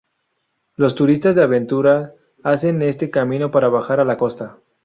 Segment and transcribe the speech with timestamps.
[0.77, 4.57] Los turistas de aventura hacen este camino para bajar a la Costa.